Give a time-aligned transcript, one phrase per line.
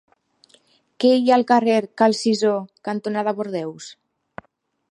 [1.03, 2.53] Què hi ha al carrer Cal Cisó
[2.89, 3.91] cantonada Bordeus?